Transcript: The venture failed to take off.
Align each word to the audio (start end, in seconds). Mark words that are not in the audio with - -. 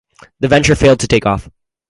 The 0.39 0.47
venture 0.47 0.73
failed 0.73 0.99
to 1.01 1.07
take 1.07 1.27
off. 1.27 1.47